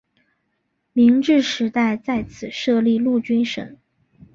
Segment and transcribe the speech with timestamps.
[0.93, 3.77] 明治时代在此设立陆军省。